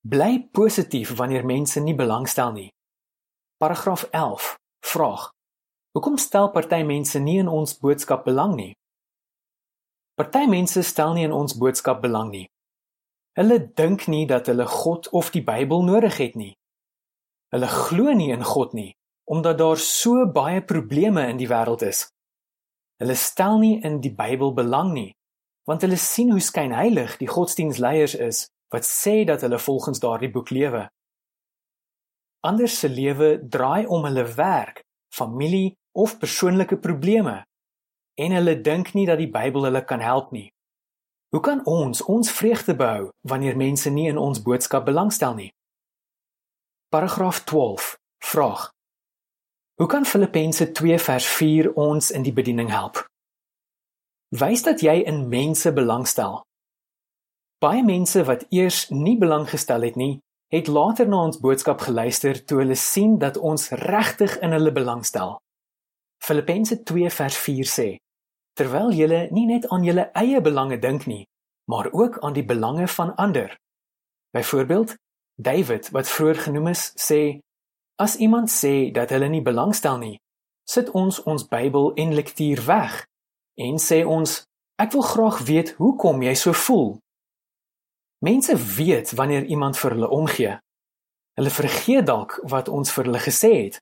Bly 0.00 0.48
positief 0.52 1.14
wanneer 1.14 1.44
mense 1.46 1.80
nie 1.80 1.94
belangstel 1.94 2.52
nie. 2.52 2.70
Paragraaf 3.56 4.02
11. 4.10 4.56
Vraag: 4.80 5.30
Hoekom 5.92 6.16
stel 6.16 6.50
party 6.50 6.82
mense 6.82 7.18
nie 7.18 7.38
in 7.38 7.48
ons 7.48 7.76
boodskap 7.78 8.24
belang 8.24 8.54
nie? 8.56 8.72
Party 10.14 10.46
mense 10.46 10.82
stel 10.82 11.14
nie 11.14 11.24
in 11.28 11.32
ons 11.32 11.54
boodskap 11.54 12.00
belang 12.02 12.30
nie. 12.30 12.48
Hulle 13.38 13.60
dink 13.74 14.08
nie 14.08 14.26
dat 14.26 14.50
hulle 14.50 14.66
God 14.66 15.08
of 15.14 15.30
die 15.30 15.44
Bybel 15.44 15.84
nodig 15.86 16.16
het 16.18 16.34
nie. 16.34 16.56
Hulle 17.54 17.68
glo 17.70 18.12
nie 18.12 18.32
in 18.34 18.44
God 18.44 18.74
nie 18.74 18.94
omdat 19.30 19.60
daar 19.60 19.78
so 19.78 20.24
baie 20.26 20.58
probleme 20.58 21.28
in 21.30 21.36
die 21.38 21.46
wêreld 21.46 21.84
is. 21.86 22.08
Hulle 22.98 23.14
stel 23.14 23.60
nie 23.62 23.76
in 23.86 24.00
die 24.02 24.10
Bybel 24.10 24.50
belang 24.56 24.90
nie 24.90 25.12
want 25.70 25.84
hulle 25.86 25.98
sien 26.02 26.32
hoe 26.34 26.42
skynheilig 26.42 27.12
die 27.20 27.28
godsdienstleiers 27.30 28.16
is 28.18 28.48
wat 28.74 28.86
sê 28.86 29.20
dat 29.26 29.44
hulle 29.46 29.58
volgens 29.58 30.00
daardie 30.02 30.30
boek 30.30 30.50
lewe. 30.50 30.88
Ander 32.46 32.68
se 32.68 32.88
lewe 32.88 33.28
draai 33.48 33.86
om 33.86 34.04
hulle 34.08 34.24
werk, 34.34 34.82
familie 35.14 35.76
of 35.92 36.16
persoonlike 36.18 36.78
probleme 36.78 37.44
en 38.18 38.34
hulle 38.34 38.56
dink 38.60 38.94
nie 38.98 39.06
dat 39.06 39.20
die 39.22 39.30
Bybel 39.30 39.68
hulle 39.68 39.84
kan 39.84 40.02
help 40.02 40.32
nie. 40.34 40.48
Hoe 41.30 41.40
kan 41.40 41.62
ons 41.66 42.02
ons 42.02 42.32
vreugde 42.34 42.74
behou 42.74 43.10
wanneer 43.22 43.56
mense 43.56 43.90
nie 43.90 44.08
in 44.10 44.18
ons 44.18 44.42
boodskap 44.42 44.84
belangstel 44.90 45.34
nie? 45.38 45.52
Paragraaf 46.90 47.44
12. 47.46 47.94
Vraag: 48.24 48.66
Hoe 49.78 49.86
kan 49.86 50.04
Filippense 50.04 50.72
2 50.72 50.98
vers 50.98 51.26
4 51.26 51.72
ons 51.74 52.10
in 52.10 52.26
die 52.26 52.34
bediening 52.34 52.70
help? 52.70 53.09
Wys 54.30 54.62
dat 54.62 54.78
jy 54.78 55.00
in 55.10 55.24
mense 55.28 55.72
belangstel. 55.74 56.44
Baie 57.58 57.82
mense 57.82 58.22
wat 58.28 58.44
eers 58.54 58.84
nie 58.94 59.16
belang 59.18 59.48
gestel 59.50 59.82
het 59.82 59.96
nie, 59.98 60.20
het 60.54 60.70
later 60.70 61.08
na 61.10 61.24
ons 61.26 61.40
boodskap 61.42 61.82
geluister 61.82 62.38
toe 62.46 62.60
hulle 62.60 62.76
sien 62.78 63.16
dat 63.18 63.36
ons 63.36 63.72
regtig 63.82 64.36
in 64.38 64.54
hulle 64.54 64.70
belangstel. 64.70 65.40
Filippense 66.22 66.78
2 66.86 67.10
vers 67.10 67.40
4 67.42 67.72
sê: 67.72 67.88
Terwyl 68.54 68.94
julle 68.94 69.26
nie 69.34 69.48
net 69.50 69.66
aan 69.66 69.82
julle 69.82 70.06
eie 70.14 70.38
belange 70.40 70.78
dink 70.78 71.10
nie, 71.10 71.26
maar 71.66 71.90
ook 71.90 72.22
aan 72.22 72.38
die 72.38 72.46
belange 72.46 72.86
van 72.86 73.14
ander. 73.16 73.58
Byvoorbeeld, 74.30 74.94
David 75.34 75.90
wat 75.90 76.08
vroeër 76.08 76.38
genoem 76.46 76.70
is, 76.76 76.92
sê: 76.94 77.40
As 77.98 78.14
iemand 78.16 78.50
sê 78.50 78.92
dat 78.94 79.10
hulle 79.10 79.28
nie 79.28 79.42
belangstel 79.42 79.98
nie, 79.98 80.16
sit 80.70 80.90
ons 80.90 81.22
ons 81.22 81.48
Bybel 81.48 81.94
en 81.98 82.14
lektuur 82.14 82.66
weg 82.70 83.09
en 83.54 83.78
sê 83.78 84.04
ons: 84.04 84.42
Ek 84.80 84.92
wil 84.92 85.02
graag 85.02 85.38
weet 85.44 85.74
hoekom 85.76 86.22
jy 86.22 86.34
so 86.34 86.52
voel. 86.52 86.98
Mense 88.24 88.56
weet 88.56 89.12
wanneer 89.16 89.44
iemand 89.44 89.78
vir 89.78 89.96
hulle 89.96 90.08
omgee. 90.08 90.54
Hulle 91.36 91.50
vergeet 91.50 92.06
dalk 92.06 92.40
wat 92.48 92.68
ons 92.68 92.92
vir 92.92 93.04
hulle 93.04 93.20
gesê 93.20 93.52
het, 93.64 93.80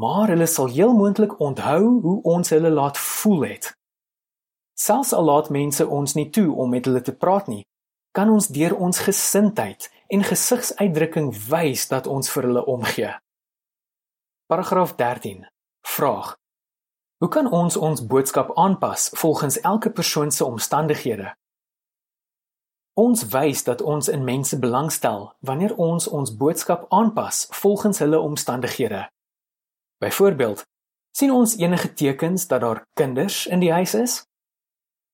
maar 0.00 0.28
hulle 0.28 0.46
sal 0.46 0.68
heel 0.72 0.92
moontlik 0.92 1.40
onthou 1.40 2.00
hoe 2.04 2.22
ons 2.22 2.50
hulle 2.54 2.70
laat 2.70 2.98
voel 2.98 3.44
het. 3.52 3.72
Selfs 4.78 5.12
al 5.12 5.24
laat 5.24 5.50
mense 5.50 5.86
ons 5.86 6.14
nie 6.14 6.30
toe 6.30 6.52
om 6.54 6.70
met 6.70 6.84
hulle 6.86 7.02
te 7.02 7.16
praat 7.16 7.48
nie, 7.50 7.64
kan 8.14 8.30
ons 8.30 8.48
deur 8.48 8.76
ons 8.76 9.04
gesindheid 9.04 9.90
en 10.08 10.24
gesigsuitdrukking 10.24 11.32
wys 11.50 11.88
dat 11.90 12.06
ons 12.06 12.30
vir 12.30 12.48
hulle 12.48 12.64
omgee. 12.64 13.12
Paragraaf 14.48 14.94
13. 14.96 15.44
Vraag: 15.84 16.37
Hoe 17.18 17.28
kan 17.28 17.50
ons 17.50 17.76
ons 17.76 18.06
boodskap 18.06 18.52
aanpas 18.54 19.08
volgens 19.12 19.60
elke 19.60 19.90
persoon 19.90 20.30
se 20.30 20.44
omstandighede? 20.44 21.34
Ons 22.94 23.24
wys 23.28 23.64
dat 23.64 23.82
ons 23.82 24.08
in 24.08 24.24
mense 24.24 24.58
belangstel 24.58 25.34
wanneer 25.40 25.74
ons 25.76 26.06
ons 26.08 26.36
boodskap 26.36 26.86
aanpas 26.88 27.46
volgens 27.50 27.98
hulle 27.98 28.20
omstandighede. 28.20 29.08
Byvoorbeeld, 29.98 30.62
sien 31.10 31.34
ons 31.34 31.56
enige 31.56 31.92
tekens 31.94 32.46
dat 32.46 32.60
daar 32.60 32.84
kinders 32.94 33.46
in 33.46 33.58
die 33.58 33.72
huis 33.72 33.94
is? 33.94 34.22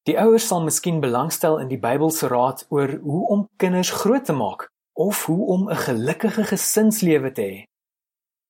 Die 0.04 0.20
ouers 0.20 0.46
sal 0.46 0.61
miskien 0.61 1.00
belangstel 1.00 1.56
in 1.58 1.73
die 1.73 1.80
Bybelse 1.80 2.28
raad 2.28 2.66
oor 2.68 2.99
hoe 3.00 3.26
om 3.28 3.49
kinders 3.56 3.90
groot 3.90 4.25
te 4.25 4.37
maak 4.37 4.68
of 4.92 5.25
hoe 5.25 5.46
om 5.46 5.70
'n 5.70 5.76
gelukkige 5.88 6.44
gesinslewe 6.44 7.32
te 7.32 7.42
hê. 7.42 7.64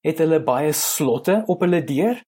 Het 0.03 0.19
hulle 0.19 0.43
baie 0.43 0.73
slotte 0.73 1.43
op 1.47 1.61
hulle 1.61 1.85
deur? 1.85 2.23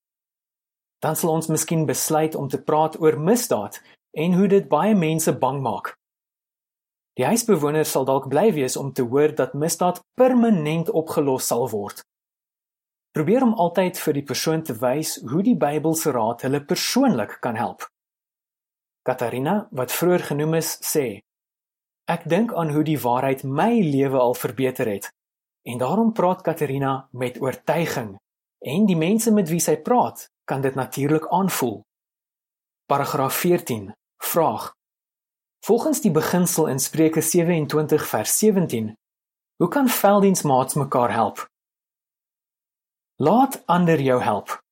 Dan 1.05 1.17
sal 1.17 1.31
ons 1.31 1.49
miskien 1.53 1.87
besluit 1.87 2.35
om 2.35 2.49
te 2.49 2.63
praat 2.63 3.01
oor 3.01 3.19
misdaad 3.21 3.81
en 4.17 4.35
hoe 4.35 4.49
dit 4.49 4.69
baie 4.69 4.95
mense 4.95 5.33
bang 5.39 5.61
maak. 5.63 5.95
Die 7.17 7.25
huisbewoners 7.25 7.91
sal 7.91 8.05
dalk 8.05 8.29
bly 8.29 8.51
wees 8.53 8.77
om 8.77 8.93
te 8.93 9.05
hoor 9.05 9.33
dat 9.35 9.55
misdaad 9.57 10.03
permanent 10.21 10.91
opgelos 10.91 11.47
sal 11.49 11.69
word. 11.73 12.03
Probeer 13.17 13.45
om 13.47 13.55
altyd 13.57 13.97
vir 13.97 14.19
die 14.19 14.25
persoon 14.29 14.63
te 14.63 14.75
wys 14.77 15.15
hoe 15.25 15.43
die 15.45 15.57
Bybelse 15.57 16.13
raad 16.13 16.45
hulle 16.45 16.61
persoonlik 16.61 17.39
kan 17.41 17.57
help. 17.57 17.87
Katarina, 19.07 19.69
wat 19.73 19.95
vroeër 19.97 20.27
genoem 20.33 20.59
is, 20.59 20.75
sê: 20.85 21.23
Ek 22.13 22.29
dink 22.29 22.53
aan 22.53 22.75
hoe 22.75 22.85
die 22.85 22.99
waarheid 23.01 23.47
my 23.49 23.73
lewe 23.81 24.19
al 24.21 24.37
verbeter 24.37 24.91
het. 24.91 25.09
En 25.67 25.79
daarom 25.79 26.13
praat 26.13 26.45
Katarina 26.45 27.09
met 27.11 27.41
oortuiging 27.41 28.13
en 28.61 28.87
die 28.87 28.97
mense 28.97 29.33
met 29.33 29.49
wie 29.49 29.61
sy 29.61 29.77
praat, 29.83 30.29
kan 30.47 30.61
dit 30.63 30.75
natuurlik 30.75 31.27
aanvoel. 31.29 31.83
Paragraaf 32.87 33.35
14. 33.35 33.93
Vraag: 34.23 34.73
Volgens 35.67 36.01
die 36.01 36.11
beginsel 36.11 36.67
in 36.67 36.79
Spreuke 36.79 37.21
27 37.21 38.07
vers 38.07 38.39
17, 38.39 38.95
hoe 39.57 39.69
kan 39.69 39.89
veldiensmaats 39.89 40.75
mekaar 40.75 41.13
help? 41.13 41.47
Laat 43.17 43.63
ander 43.67 44.01
jou 44.01 44.23
help. 44.23 44.63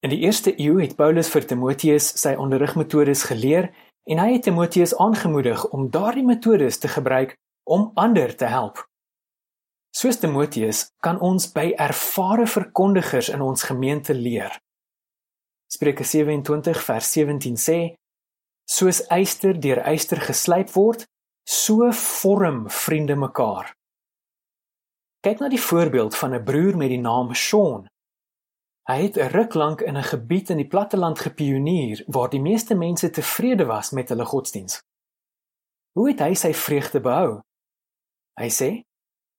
In 0.00 0.10
die 0.10 0.18
eerste 0.18 0.52
eeu 0.60 0.80
het 0.80 0.96
Paulus 0.96 1.28
vir 1.32 1.46
Timoteus 1.46 2.10
sy 2.20 2.34
onderrigmetodes 2.36 3.22
geleer 3.24 3.70
en 4.04 4.20
hy 4.20 4.34
het 4.36 4.42
Timoteus 4.46 4.92
aangemoedig 5.00 5.64
om 5.72 5.90
daardie 5.90 6.24
metodes 6.24 6.78
te 6.78 6.88
gebruik 6.88 7.34
om 7.64 7.90
ander 7.94 8.36
te 8.36 8.44
help. 8.44 8.84
Soos 9.96 10.20
Timoteus 10.20 10.90
kan 11.00 11.20
ons 11.20 11.48
by 11.52 11.72
ervare 11.80 12.46
verkondigers 12.46 13.32
in 13.32 13.40
ons 13.40 13.62
gemeente 13.62 14.14
leer. 14.14 14.60
Spreuke 15.74 16.04
27 16.04 16.84
vers 16.84 17.12
17 17.12 17.56
sê: 17.58 17.78
Soos 18.64 19.00
yster 19.10 19.56
deur 19.58 19.80
yster 19.90 20.20
geslyp 20.22 20.70
word, 20.76 21.02
so 21.44 21.90
vorm 21.90 22.68
vriende 22.70 23.16
mekaar. 23.18 23.72
Kyk 25.26 25.42
na 25.42 25.48
die 25.50 25.60
voorbeeld 25.60 26.14
van 26.16 26.34
'n 26.34 26.44
broer 26.44 26.76
met 26.76 26.88
die 26.94 27.00
naam 27.00 27.34
Sean. 27.34 27.88
Hy 28.86 28.98
het 29.02 29.16
'n 29.16 29.32
ruk 29.34 29.54
lank 29.54 29.80
in 29.80 29.96
'n 29.96 30.10
gebied 30.12 30.50
in 30.50 30.56
die 30.62 30.72
platteland 30.74 31.18
gepionier 31.18 32.04
waar 32.06 32.30
die 32.30 32.40
meeste 32.40 32.74
mense 32.74 33.10
tevrede 33.10 33.64
was 33.64 33.90
met 33.90 34.08
hulle 34.08 34.24
godsdiens. 34.24 34.82
Hoe 35.98 36.08
het 36.08 36.20
hy 36.20 36.34
sy 36.34 36.52
vreugde 36.54 37.00
behou? 37.00 37.40
Hy 38.40 38.48
sê: 38.50 38.82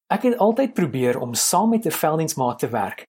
"Ek 0.07 0.21
het 0.23 0.37
altyd 0.37 0.73
probeer 0.73 1.19
om 1.19 1.33
saam 1.33 1.69
met 1.69 1.85
'n 1.85 1.91
veldiensmaat 1.91 2.59
te 2.59 2.67
werk. 2.67 3.05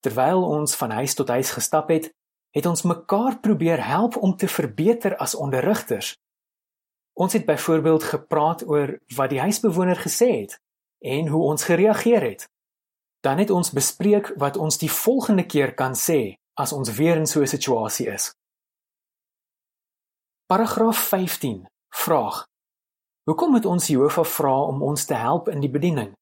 Terwyl 0.00 0.42
ons 0.42 0.76
van 0.76 0.90
huis 0.90 1.14
tot 1.14 1.28
huis 1.28 1.50
gestap 1.50 1.88
het, 1.88 2.17
het 2.58 2.66
ons 2.66 2.82
mekaar 2.82 3.38
probeer 3.38 3.84
help 3.86 4.16
om 4.16 4.36
te 4.36 4.48
verbeter 4.48 5.16
as 5.16 5.34
onderrigters. 5.34 6.16
Ons 7.14 7.32
het 7.32 7.46
byvoorbeeld 7.46 8.02
gepraat 8.02 8.66
oor 8.66 8.98
wat 9.14 9.30
die 9.30 9.40
huisbewoner 9.40 9.96
gesê 9.96 10.30
het 10.40 10.58
en 10.98 11.28
hoe 11.28 11.42
ons 11.42 11.64
gereageer 11.64 12.22
het. 12.22 12.48
Dan 13.20 13.38
het 13.38 13.50
ons 13.50 13.70
bespreek 13.70 14.32
wat 14.36 14.56
ons 14.56 14.78
die 14.78 14.90
volgende 14.90 15.46
keer 15.46 15.74
kan 15.74 15.94
sê 15.94 16.34
as 16.54 16.72
ons 16.72 16.90
weer 16.98 17.16
in 17.16 17.26
so 17.26 17.40
'n 17.40 17.46
situasie 17.46 18.06
is. 18.06 18.34
Paragraaf 20.46 20.98
15. 20.98 21.66
Vraag: 21.94 22.46
Hoekom 23.22 23.50
moet 23.50 23.64
ons 23.64 23.86
Jehovah 23.86 24.24
vra 24.24 24.62
om 24.62 24.82
ons 24.82 25.04
te 25.04 25.14
help 25.14 25.48
in 25.48 25.60
die 25.60 25.70
bediening? 25.70 26.12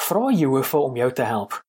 Vra 0.00 0.30
Jehovah 0.30 0.82
om 0.82 0.96
jou 0.96 1.12
te 1.12 1.22
help. 1.22 1.65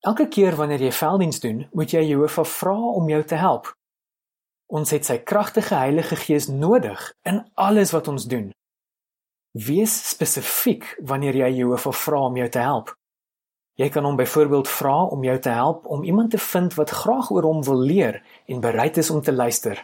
Elke 0.00 0.28
keer 0.28 0.56
wanneer 0.56 0.80
jy 0.80 0.92
velddiens 0.96 1.40
doen, 1.40 1.66
moet 1.76 1.92
jy 1.92 2.00
Jehovah 2.08 2.46
vra 2.48 2.76
om 2.96 3.08
jou 3.08 3.20
te 3.24 3.36
help. 3.36 3.68
Ons 4.72 4.94
het 4.94 5.04
sy 5.04 5.18
kragtige 5.18 5.74
Heilige 5.76 6.16
Gees 6.16 6.46
nodig 6.48 7.02
in 7.28 7.42
alles 7.54 7.92
wat 7.92 8.08
ons 8.08 8.24
doen. 8.24 8.48
Wees 9.52 9.92
spesifiek 10.08 10.86
wanneer 11.04 11.36
jy 11.42 11.50
Jehovah 11.58 11.92
vra 11.92 12.22
om 12.30 12.38
jou 12.40 12.48
te 12.48 12.62
help. 12.64 12.94
Jy 13.76 13.88
kan 13.92 14.04
hom 14.04 14.16
byvoorbeeld 14.16 14.68
vra 14.68 14.94
om 15.04 15.24
jou 15.24 15.36
te 15.38 15.52
help 15.52 15.86
om 15.86 16.04
iemand 16.04 16.30
te 16.30 16.38
vind 16.38 16.74
wat 16.74 16.96
graag 17.02 17.30
oor 17.30 17.44
hom 17.48 17.60
wil 17.64 17.84
leer 17.84 18.22
en 18.46 18.60
bereid 18.60 18.96
is 18.96 19.10
om 19.10 19.20
te 19.20 19.32
luister. 19.32 19.82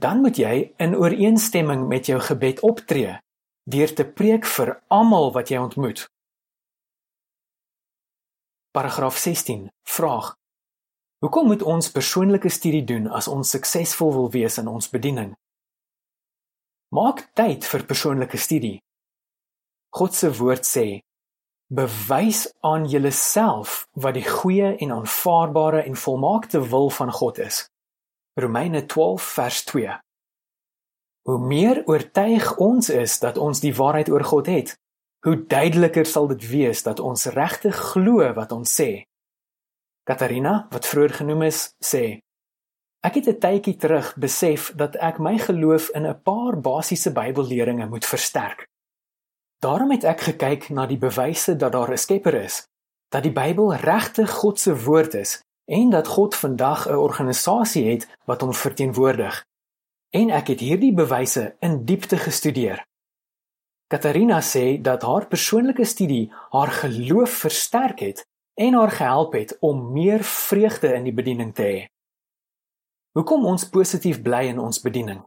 Dan 0.00 0.20
moet 0.20 0.38
jy 0.40 0.72
in 0.76 0.96
ooreenstemming 0.96 1.88
met 1.88 2.06
jou 2.06 2.20
gebed 2.20 2.60
optree 2.60 3.18
deur 3.64 3.94
te 3.94 4.04
preek 4.04 4.44
vir 4.44 4.74
almal 4.92 5.30
wat 5.32 5.48
jy 5.48 5.60
ontmoet. 5.60 6.04
Paragraaf 8.74 9.16
16. 9.16 9.72
Vraag: 9.82 10.36
Hoekom 11.18 11.46
moet 11.46 11.62
ons 11.62 11.90
persoonlike 11.90 12.48
studie 12.48 12.84
doen 12.84 13.06
as 13.06 13.28
ons 13.28 13.50
suksesvol 13.54 14.10
wil 14.12 14.30
wees 14.30 14.58
in 14.58 14.66
ons 14.66 14.88
bediening? 14.90 15.28
Maak 16.90 17.22
tyd 17.38 17.62
vir 17.70 17.84
persoonlike 17.86 18.36
studie. 18.36 18.80
God 19.94 20.18
se 20.18 20.32
woord 20.40 20.66
sê: 20.66 20.86
Bewys 21.70 22.48
aan 22.66 22.88
julleself 22.90 23.86
wat 23.92 24.18
die 24.18 24.26
goeie 24.26 24.74
en 24.74 24.96
aanvaarbare 24.98 25.84
en 25.86 25.94
volmaakte 25.94 26.66
wil 26.74 26.90
van 26.90 27.14
God 27.14 27.38
is. 27.46 27.62
Romeine 28.34 28.86
12 28.86 29.22
vers 29.36 29.64
2. 29.70 29.98
Hoe 31.30 31.38
meer 31.38 31.84
oortuig 31.86 32.56
ons 32.56 32.90
is 32.90 33.20
dat 33.22 33.38
ons 33.38 33.62
die 33.62 33.74
waarheid 33.74 34.10
oor 34.10 34.26
God 34.34 34.50
het, 34.50 34.74
hoe 35.24 35.46
duideliker 35.46 36.06
sal 36.06 36.28
dit 36.28 36.48
wees 36.48 36.82
dat 36.84 37.00
ons 37.00 37.24
regtig 37.32 37.76
glo 37.92 38.26
wat 38.36 38.52
ons 38.52 38.68
sê. 38.80 39.04
Katarina, 40.04 40.66
wat 40.70 40.86
vroeër 40.86 41.14
genoem 41.20 41.46
is, 41.48 41.60
sê: 41.80 42.20
Ek 43.00 43.14
het 43.14 43.28
'n 43.28 43.40
tydjie 43.40 43.76
terug 43.76 44.16
besef 44.16 44.72
dat 44.76 44.96
ek 44.96 45.18
my 45.18 45.38
geloof 45.38 45.88
in 45.96 46.06
'n 46.06 46.22
paar 46.22 46.60
basiese 46.60 47.12
Bybelleringe 47.12 47.86
moet 47.88 48.04
versterk. 48.04 48.68
Daarom 49.58 49.90
het 49.90 50.04
ek 50.04 50.20
gekyk 50.20 50.68
na 50.68 50.86
die 50.86 50.98
bewyse 50.98 51.56
dat 51.56 51.72
daar 51.72 51.90
'n 51.90 51.98
Skepper 51.98 52.34
is, 52.34 52.66
dat 53.08 53.22
die 53.22 53.32
Bybel 53.32 53.74
regtig 53.74 54.30
God 54.30 54.60
se 54.60 54.84
woord 54.84 55.14
is 55.14 55.40
en 55.64 55.90
dat 55.90 56.06
God 56.06 56.34
vandag 56.34 56.88
'n 56.88 56.94
organisasie 56.94 57.90
het 57.90 58.08
wat 58.24 58.40
hom 58.40 58.54
verteenwoordig. 58.54 59.44
En 60.10 60.30
ek 60.30 60.46
het 60.46 60.60
hierdie 60.60 60.94
bewyse 60.94 61.56
in 61.60 61.84
diepte 61.84 62.16
gestudeer. 62.16 62.84
Katarina 63.86 64.40
sê 64.40 64.80
dat 64.80 65.02
haar 65.02 65.26
persoonlike 65.28 65.84
studie 65.84 66.32
haar 66.50 66.72
geloof 66.72 67.30
versterk 67.44 68.00
het 68.00 68.24
en 68.54 68.74
haar 68.74 68.90
gehelp 68.90 69.32
het 69.32 69.56
om 69.60 69.92
meer 69.92 70.24
vreugde 70.24 70.94
in 70.94 71.04
die 71.04 71.14
bediening 71.14 71.54
te 71.54 71.62
hê. 71.62 71.80
Hoekom 73.14 73.44
ons 73.46 73.68
positief 73.68 74.22
bly 74.22 74.46
in 74.50 74.58
ons 74.58 74.80
bediening? 74.80 75.20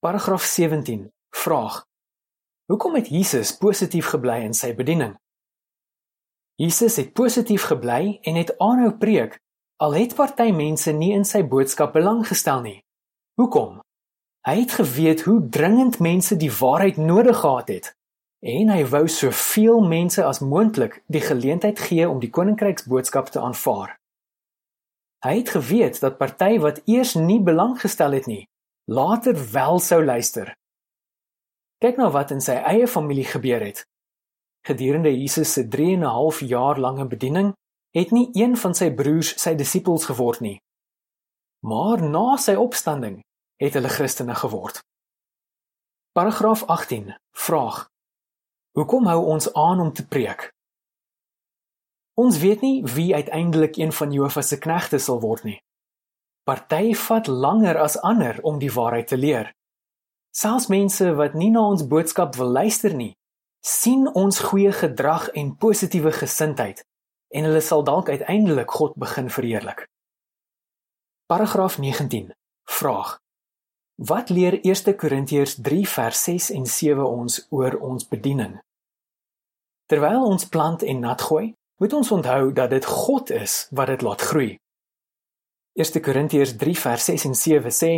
Paragraaf 0.00 0.42
17. 0.42 1.10
Vraag: 1.34 1.84
Hoekom 2.72 2.94
het 2.94 3.08
Jesus 3.08 3.56
positief 3.56 4.10
gebly 4.14 4.42
in 4.44 4.54
sy 4.54 4.74
bediening? 4.74 5.16
Jesus 6.58 6.96
het 6.96 7.12
positief 7.12 7.68
gebly 7.70 8.18
en 8.22 8.34
het 8.34 8.50
aanhou 8.58 8.96
preek 8.98 9.38
al 9.78 9.94
het 9.94 10.14
party 10.18 10.50
mense 10.50 10.92
nie 10.92 11.12
in 11.14 11.24
sy 11.24 11.44
boodskap 11.46 11.92
belang 11.94 12.24
gestel 12.26 12.64
nie. 12.64 12.80
Hoekom? 13.38 13.78
Hy 14.48 14.60
het 14.60 14.72
geweet 14.72 15.22
hoe 15.22 15.48
dringend 15.48 15.98
mense 15.98 16.36
die 16.36 16.52
waarheid 16.52 16.96
nodig 16.96 17.36
gehad 17.36 17.68
het 17.68 17.96
en 18.40 18.70
hy 18.72 18.84
wou 18.88 19.02
soveel 19.10 19.82
mense 19.84 20.22
as 20.24 20.38
moontlik 20.40 21.02
die 21.06 21.20
geleentheid 21.20 21.78
gee 21.78 22.06
om 22.08 22.20
die 22.22 22.30
koninkryksboodskap 22.30 23.28
te 23.34 23.42
aanvaar. 23.44 23.98
Hy 25.26 25.34
het 25.40 25.52
geweet 25.52 26.00
dat 26.00 26.16
party 26.16 26.56
wat 26.64 26.80
eers 26.86 27.12
nie 27.18 27.40
belang 27.42 27.76
gestel 27.82 28.16
het 28.16 28.30
nie, 28.30 28.46
later 28.86 29.36
wel 29.52 29.82
sou 29.84 30.00
luister. 30.04 30.54
Kyk 31.84 32.00
nou 32.00 32.08
wat 32.16 32.32
in 32.32 32.40
sy 32.40 32.56
eie 32.72 32.88
familie 32.88 33.28
gebeur 33.28 33.60
het. 33.60 33.84
Gedurende 34.64 35.12
Jesus 35.12 35.52
se 35.52 35.68
3 35.68 35.92
en 35.98 36.06
'n 36.06 36.14
half 36.16 36.40
jaar 36.40 36.78
lange 36.80 37.06
bediening, 37.06 37.52
het 37.92 38.10
nie 38.10 38.30
een 38.32 38.56
van 38.56 38.74
sy 38.74 38.94
broers 38.94 39.36
sy 39.42 39.54
disippels 39.54 40.04
geword 40.04 40.40
nie. 40.40 40.60
Maar 41.60 42.02
na 42.02 42.36
sy 42.36 42.54
opstanding 42.54 43.20
het 43.58 43.74
hulle 43.74 43.88
Christene 43.88 44.34
geword. 44.34 44.82
Paragraaf 46.12 46.64
18. 46.66 47.14
Vraag: 47.30 47.88
Hoekom 48.70 49.06
hou 49.06 49.24
ons 49.24 49.52
aan 49.52 49.80
om 49.80 49.92
te 49.92 50.06
preek? 50.06 50.52
Ons 52.14 52.38
weet 52.38 52.60
nie 52.60 52.84
wie 52.84 53.14
uiteindelik 53.14 53.76
een 53.76 53.92
van 53.92 54.12
Jehovah 54.12 54.42
se 54.42 54.58
knegte 54.58 54.98
sal 54.98 55.20
word 55.20 55.42
nie. 55.42 55.60
Party 56.42 56.94
vat 56.94 57.26
langer 57.26 57.78
as 57.78 57.98
ander 58.00 58.38
om 58.42 58.58
die 58.58 58.72
waarheid 58.72 59.06
te 59.06 59.16
leer. 59.16 59.52
Selfs 60.30 60.66
mense 60.66 61.14
wat 61.14 61.34
nie 61.34 61.50
na 61.50 61.60
ons 61.60 61.86
boodskap 61.86 62.34
wil 62.38 62.50
luister 62.50 62.94
nie, 62.94 63.14
sien 63.60 64.06
ons 64.14 64.38
goeie 64.50 64.72
gedrag 64.72 65.28
en 65.28 65.56
positiewe 65.56 66.12
gesindheid 66.12 66.84
en 67.34 67.44
hulle 67.44 67.60
sal 67.60 67.84
dalk 67.84 68.08
uiteindelik 68.08 68.70
God 68.70 68.94
begin 68.96 69.30
verheerlik. 69.30 69.86
Paragraaf 71.26 71.78
19. 71.78 72.32
Vraag: 72.64 73.18
Wat 73.98 74.28
leer 74.28 74.60
1 74.62 74.94
Korintiërs 74.96 75.56
3 75.58 75.88
vers 75.88 76.22
6 76.22 76.50
en 76.50 76.66
7 76.66 77.06
ons 77.06 77.46
oor 77.50 77.74
ons 77.82 78.04
bediening? 78.06 78.60
Terwyl 79.90 80.22
ons 80.22 80.46
plant 80.46 80.82
en 80.82 81.00
nat 81.02 81.22
gooi, 81.26 81.54
moet 81.82 81.92
ons 81.92 82.10
onthou 82.14 82.52
dat 82.52 82.70
dit 82.70 82.84
God 82.84 83.30
is 83.30 83.66
wat 83.74 83.90
dit 83.90 84.04
laat 84.06 84.22
groei. 84.22 84.52
1 85.74 86.00
Korintiërs 86.00 86.54
3 86.60 86.76
vers 86.78 87.08
6 87.10 87.24
en 87.24 87.34
7 87.34 87.74
sê: 87.74 87.90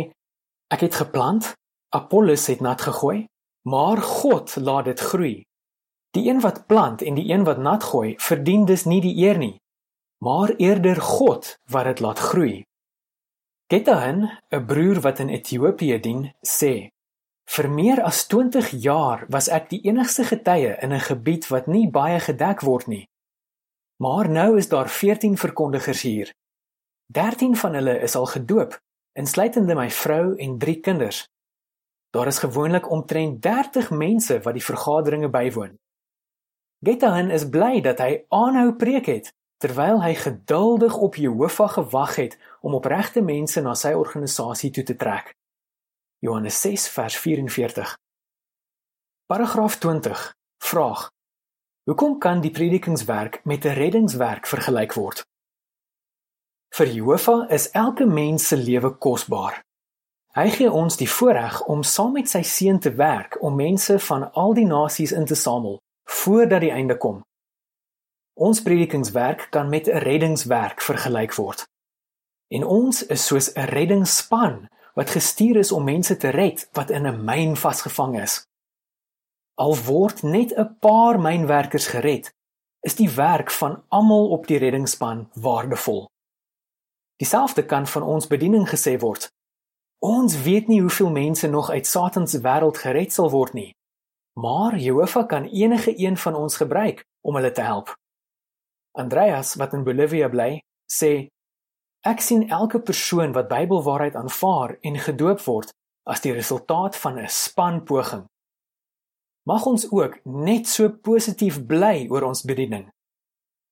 Ek 0.73 0.87
het 0.87 0.97
geplant, 1.03 1.53
Apollos 1.93 2.47
het 2.49 2.65
nat 2.65 2.81
gegooi, 2.81 3.27
maar 3.69 4.01
God 4.01 4.55
laat 4.55 4.89
dit 4.89 4.99
groei. 4.99 5.35
Die 6.17 6.25
een 6.29 6.41
wat 6.41 6.65
plant 6.65 7.05
en 7.05 7.13
die 7.13 7.29
een 7.29 7.45
wat 7.45 7.61
nat 7.61 7.83
gooi, 7.83 8.15
verdien 8.17 8.65
dus 8.65 8.89
nie 8.89 9.03
die 9.05 9.13
eer 9.21 9.37
nie, 9.37 9.59
maar 10.25 10.57
eerder 10.57 10.97
God 10.97 11.59
wat 11.69 11.93
dit 11.93 11.99
laat 12.01 12.19
groei. 12.19 12.63
Getahan, 13.71 14.39
'n 14.49 14.65
broer 14.65 14.99
wat 15.01 15.19
in 15.19 15.29
Ethiopië 15.29 15.99
dien, 15.99 16.33
sê: 16.41 16.89
"Vir 17.49 17.69
meer 17.69 18.01
as 18.03 18.27
20 18.27 18.69
jaar 18.69 19.25
was 19.29 19.47
ek 19.47 19.69
die 19.69 19.81
enigste 19.81 20.23
getuie 20.23 20.75
in 20.83 20.91
'n 20.93 20.99
gebied 20.99 21.47
wat 21.47 21.67
nie 21.67 21.89
baie 21.89 22.19
gedek 22.19 22.61
word 22.61 22.87
nie. 22.87 23.07
Maar 24.03 24.29
nou 24.29 24.57
is 24.57 24.69
daar 24.69 24.89
14 24.89 25.37
verkondigers 25.37 26.01
hier. 26.01 26.33
13 27.05 27.55
van 27.55 27.73
hulle 27.73 27.99
is 27.99 28.15
al 28.15 28.25
gedoop, 28.25 28.79
insluitende 29.13 29.75
my 29.75 29.89
vrou 29.89 30.35
en 30.35 30.57
3 30.57 30.79
kinders. 30.79 31.27
Daar 32.09 32.27
is 32.27 32.39
gewoonlik 32.39 32.91
omtrent 32.91 33.41
30 33.41 33.89
mense 33.89 34.41
wat 34.41 34.53
die 34.53 34.65
vergaderinge 34.65 35.29
bywoon. 35.29 35.77
Getahan 36.83 37.29
is 37.31 37.49
bly 37.49 37.81
dat 37.81 37.97
hy 37.99 38.25
aanhou 38.27 38.75
preek 38.75 39.05
het 39.05 39.31
terwyl 39.61 40.01
hy 40.01 40.15
geduldig 40.17 40.97
op 40.97 41.15
Jehovah 41.15 41.69
gewag 41.69 42.15
het 42.15 42.37
om 42.61 42.73
opregte 42.73 43.21
mense 43.21 43.61
na 43.61 43.75
sy 43.77 43.93
organisasie 43.93 44.71
toe 44.73 44.83
te 44.83 44.95
trek. 44.95 45.35
Johannes 46.25 46.61
6 46.61 46.87
vers 46.89 47.17
44. 47.17 47.93
Paragraaf 49.29 49.77
20. 49.77 50.33
Vraag: 50.63 51.09
Hoekom 51.85 52.17
kan 52.17 52.41
die 52.41 52.51
predikingswerk 52.51 53.41
met 53.45 53.65
'n 53.65 53.77
reddingswerk 53.77 54.47
vergelyk 54.47 54.93
word? 54.93 55.23
Vir 56.75 56.87
Jehovah 56.87 57.51
is 57.51 57.69
elke 57.71 58.05
mens 58.05 58.47
se 58.47 58.57
lewe 58.57 58.97
kosbaar. 58.97 59.63
Hy 60.33 60.49
gee 60.49 60.71
ons 60.71 60.97
die 60.97 61.09
voorreg 61.09 61.63
om 61.63 61.83
saam 61.83 62.11
met 62.11 62.29
sy 62.29 62.41
seun 62.41 62.79
te 62.79 62.93
werk 62.95 63.37
om 63.43 63.55
mense 63.55 63.99
van 63.99 64.31
al 64.31 64.53
die 64.53 64.65
nasies 64.65 65.11
in 65.11 65.25
te 65.25 65.35
samel 65.35 65.79
voordat 66.09 66.61
die 66.61 66.71
einde 66.71 66.97
kom. 66.97 67.21
Ons 68.41 68.61
predikingswerk 68.61 69.47
kan 69.49 69.69
met 69.69 69.87
'n 69.87 69.97
reddingswerk 69.97 70.81
vergelyk 70.81 71.33
word. 71.35 71.67
En 72.47 72.63
ons 72.65 73.05
is 73.05 73.25
soos 73.25 73.53
'n 73.53 73.69
reddingsspan 73.75 74.69
wat 74.93 75.09
gestuur 75.09 75.55
is 75.55 75.71
om 75.71 75.83
mense 75.83 76.17
te 76.17 76.29
red 76.29 76.69
wat 76.71 76.89
in 76.89 77.07
'n 77.07 77.23
myn 77.25 77.55
vasgevang 77.55 78.21
is. 78.21 78.47
Al 79.53 79.77
word 79.77 80.23
net 80.23 80.57
'n 80.57 80.77
paar 80.79 81.19
mynwerkers 81.19 81.87
gered, 81.87 82.33
is 82.79 82.95
die 82.95 83.09
werk 83.09 83.51
van 83.51 83.83
almal 83.87 84.29
op 84.29 84.47
die 84.47 84.57
reddingsspan 84.57 85.29
waardevol. 85.33 86.09
Dieselfde 87.15 87.65
kan 87.65 87.87
van 87.87 88.03
ons 88.03 88.27
bediening 88.27 88.69
gesê 88.69 88.99
word. 88.99 89.31
Ons 89.99 90.41
weet 90.41 90.67
nie 90.67 90.81
hoeveel 90.81 91.09
mense 91.09 91.47
nog 91.47 91.69
uit 91.69 91.87
Satan 91.87 92.27
se 92.27 92.39
wêreld 92.41 92.77
gered 92.77 93.13
sal 93.13 93.29
word 93.29 93.53
nie. 93.53 93.75
Maar 94.33 94.77
Jehovah 94.77 95.27
kan 95.27 95.43
enige 95.43 95.93
een 96.05 96.17
van 96.17 96.35
ons 96.35 96.55
gebruik 96.55 97.05
om 97.21 97.35
hulle 97.35 97.51
te 97.51 97.61
help. 97.61 98.00
Andreas 98.91 99.55
wat 99.55 99.73
in 99.73 99.83
Bolivia 99.83 100.29
bly, 100.29 100.59
sê 100.91 101.27
ek 102.07 102.21
sien 102.21 102.49
elke 102.49 102.81
persoon 102.81 103.31
wat 103.35 103.49
Bybelwaarheid 103.51 104.15
aanvaar 104.15 104.77
en 104.81 104.99
gedoop 104.99 105.43
word 105.45 105.71
as 106.09 106.23
die 106.23 106.33
resultaat 106.33 106.97
van 106.97 107.19
'n 107.19 107.29
span 107.29 107.83
poging. 107.83 108.25
Mag 109.45 109.65
ons 109.65 109.91
ook 109.91 110.19
net 110.25 110.67
so 110.67 110.89
positief 110.89 111.65
bly 111.65 112.07
oor 112.09 112.23
ons 112.23 112.43
bediening. 112.43 112.89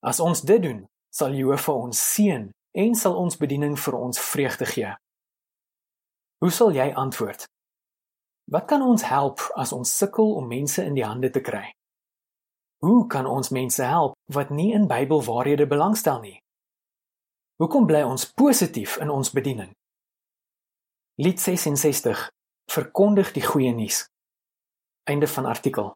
As 0.01 0.19
ons 0.19 0.41
dit 0.41 0.62
doen, 0.62 0.88
sal 1.10 1.34
Jehovah 1.34 1.75
ons 1.75 2.13
seën 2.13 2.49
en 2.71 2.95
sal 2.95 3.15
ons 3.15 3.38
bediening 3.38 3.79
vir 3.79 3.95
ons 3.97 4.19
vreugde 4.19 4.65
gee. 4.65 4.93
Hoe 6.39 6.51
sal 6.51 6.71
jy 6.71 6.93
antwoord? 6.93 7.45
Wat 8.49 8.65
kan 8.65 8.82
ons 8.82 9.03
help 9.03 9.41
as 9.55 9.73
ons 9.73 9.97
sukkel 9.97 10.36
om 10.36 10.47
mense 10.47 10.84
in 10.84 10.93
die 10.93 11.05
hande 11.05 11.29
te 11.29 11.41
kry? 11.41 11.73
Hoe 12.79 13.07
kan 13.07 13.25
ons 13.25 13.49
mense 13.49 13.83
help 13.83 14.15
wat 14.31 14.49
nie 14.49 14.71
in 14.73 14.87
Bybelwaarhede 14.87 15.67
belangstel 15.67 16.21
nie? 16.23 16.37
Hoekom 17.59 17.85
bly 17.85 18.05
ons 18.07 18.23
positief 18.31 18.95
in 19.03 19.09
ons 19.11 19.31
bediening? 19.35 19.73
Lied 21.19 21.39
66 21.43 22.29
verkondig 22.71 23.33
die 23.35 23.43
goeie 23.43 23.73
nuus. 23.75 24.05
Einde 25.03 25.27
van 25.27 25.45
artikel. 25.45 25.91